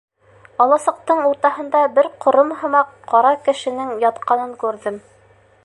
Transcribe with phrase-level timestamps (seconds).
[0.63, 4.99] Аласыҡтың уртаһында бер ҡором һымаҡ ҡара кешенең ятҡанын күрҙем.